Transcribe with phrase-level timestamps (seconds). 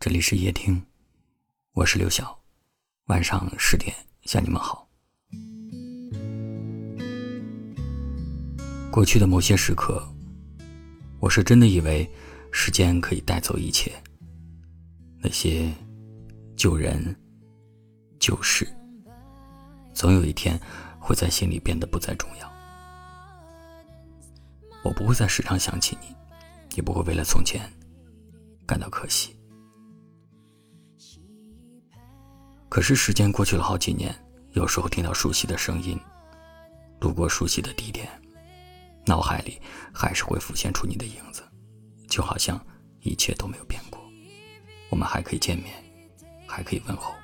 [0.00, 0.80] 这里是夜听，
[1.72, 2.38] 我是刘晓。
[3.06, 4.88] 晚上十点向你们好。
[8.92, 10.00] 过去的某些时刻，
[11.18, 12.08] 我是真的以为
[12.52, 13.92] 时间可以带走一切，
[15.20, 15.68] 那些
[16.56, 17.12] 旧人、
[18.20, 18.68] 旧事，
[19.94, 20.56] 总有一天
[21.00, 22.48] 会在心里变得不再重要。
[24.84, 26.14] 我不会再时常想起你，
[26.76, 27.68] 也不会为了从前
[28.64, 29.34] 感到可惜。
[32.68, 34.14] 可是时间过去了好几年，
[34.52, 35.98] 有时候听到熟悉的声音，
[37.00, 38.08] 路过熟悉的地点，
[39.06, 39.58] 脑海里
[39.92, 41.42] 还是会浮现出你的影子，
[42.08, 42.60] 就好像
[43.00, 43.98] 一切都没有变过，
[44.90, 45.74] 我们还可以见面，
[46.46, 47.14] 还可以问候。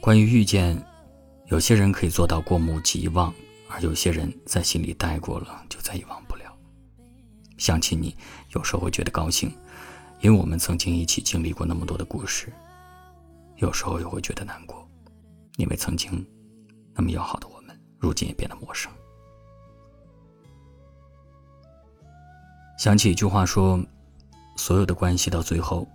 [0.00, 0.82] 关于遇见，
[1.48, 3.32] 有些人可以做到过目即忘，
[3.68, 6.56] 而有些人在心里待过了就再也忘不了。
[7.58, 8.16] 想起你，
[8.54, 9.54] 有时候会觉得高兴。
[10.20, 12.52] 因为我们曾经一起经历过那么多的故事，
[13.56, 14.86] 有时候又会觉得难过，
[15.56, 16.24] 因为曾经
[16.94, 18.92] 那么要好的我们，如今也变得陌生。
[22.78, 23.82] 想起一句话说
[24.56, 25.88] ：“所有的关系到最后，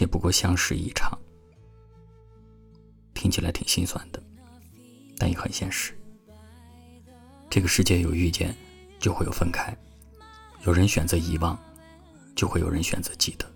[0.00, 1.18] 也不过相识一场。”
[3.14, 4.22] 听起来挺心酸的，
[5.16, 5.92] 但也很现实。
[7.50, 8.54] 这个世界有遇见，
[9.00, 9.72] 就会有分开；
[10.64, 11.58] 有人选择遗忘。
[12.38, 13.52] 就会有人选择记得。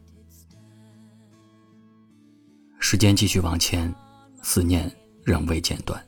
[2.80, 3.94] 时间继续往前，
[4.42, 4.91] 思念
[5.25, 6.05] 仍未间断。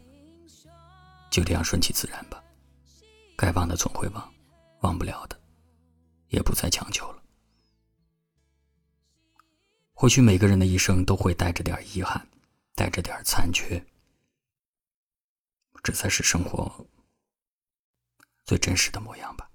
[1.30, 2.42] 就这样顺其自然吧，
[3.36, 4.34] 该忘的总会忘，
[4.80, 5.40] 忘不了的，
[6.30, 7.22] 也不再强求了。
[9.92, 12.26] 或许每个人的一生都会带着点遗憾，
[12.74, 13.80] 带着点残缺，
[15.84, 16.84] 这才是生活
[18.44, 19.48] 最真实的模样吧。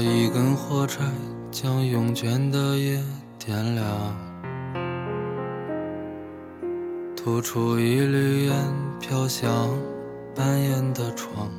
[0.00, 1.02] 一根火柴
[1.50, 3.02] 将慵倦的夜
[3.38, 3.86] 点亮，
[7.16, 8.54] 吐出一缕烟
[9.00, 9.68] 飘向
[10.34, 11.50] 半掩的窗。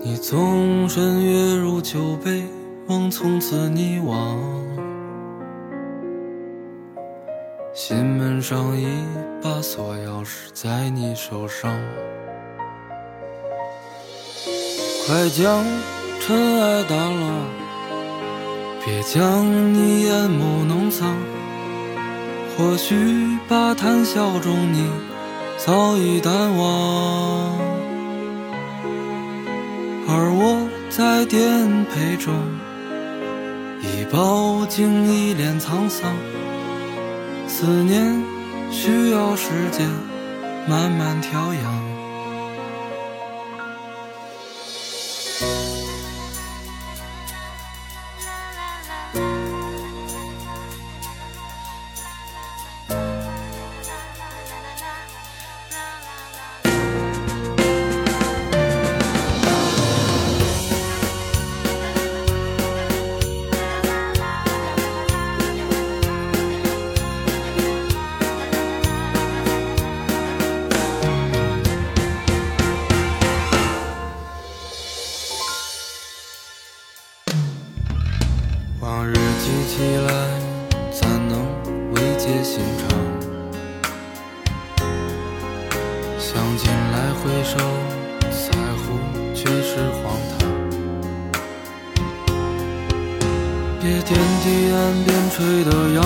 [0.00, 2.44] 你纵身跃入酒杯，
[2.86, 4.38] 梦从此溺亡。
[7.72, 8.86] 心门上一
[9.42, 11.72] 把锁钥匙在你手上。
[15.04, 15.64] 快将
[16.20, 17.26] 尘埃掸落，
[18.84, 21.16] 别将你眼眸弄脏。
[22.56, 22.94] 或许
[23.48, 24.88] 把谈笑中你
[25.58, 27.58] 早已淡忘，
[30.06, 32.32] 而我在颠沛中
[33.82, 36.08] 已饱经一脸沧桑。
[37.48, 38.22] 思念
[38.70, 39.84] 需要时间
[40.68, 42.01] 慢慢调养。
[78.92, 80.12] 往日记起来，
[80.90, 81.40] 怎能
[81.94, 82.86] 慰藉心肠？
[86.18, 87.56] 想起来回首，
[88.30, 88.84] 在乎
[89.34, 90.38] 却是荒唐。
[93.80, 94.10] 别天
[94.44, 96.04] 地岸边吹的扬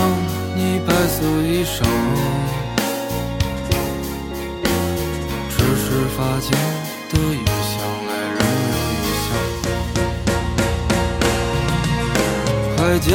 [0.54, 1.82] 你白色衣裳，
[5.50, 5.84] 只是
[6.16, 6.56] 发间
[7.10, 7.44] 的雨
[12.86, 13.12] 快将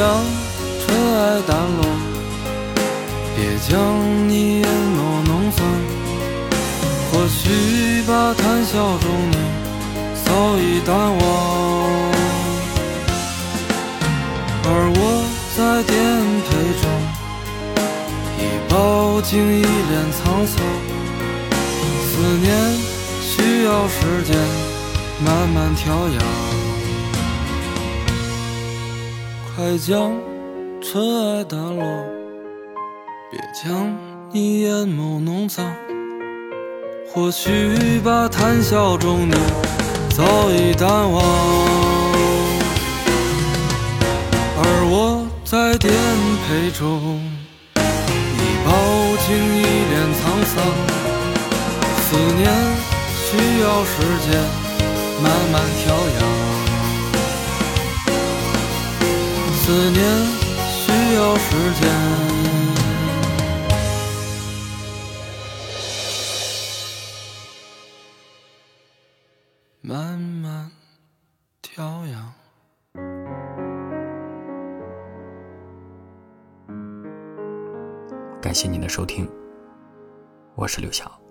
[0.84, 1.82] 尘埃掸落，
[3.34, 3.72] 别将
[4.28, 5.64] 你眼眸弄脏。
[7.10, 9.36] 或许把谈笑中你
[10.26, 11.20] 早已淡忘，
[14.66, 15.00] 而我
[15.56, 15.96] 在颠
[16.44, 16.50] 沛
[16.82, 16.84] 中
[18.36, 20.54] 已饱经一脸沧桑。
[22.10, 22.44] 思念
[23.22, 24.36] 需要时间
[25.24, 26.71] 慢慢调养。
[29.54, 30.12] 快将
[30.80, 31.84] 尘埃掸落，
[33.30, 33.94] 别将
[34.32, 35.70] 你眼眸弄脏。
[37.12, 39.34] 或许吧，谈笑中你
[40.08, 41.22] 早已淡忘，
[44.56, 44.60] 而
[44.90, 45.92] 我在颠
[46.48, 47.20] 沛中
[48.08, 48.72] 已饱
[49.26, 50.64] 经一脸沧桑。
[52.00, 52.48] 思念
[53.26, 53.92] 需要时
[54.30, 54.40] 间
[55.22, 56.61] 慢慢调养。
[59.72, 60.02] 思念
[60.68, 61.90] 需要时间
[69.80, 70.70] 慢慢
[71.62, 72.34] 调养。
[78.42, 79.26] 感谢您的收听，
[80.54, 81.21] 我是刘晓。